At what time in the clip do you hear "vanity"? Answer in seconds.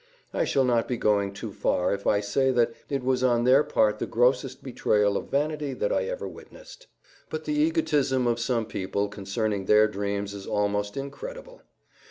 5.29-5.73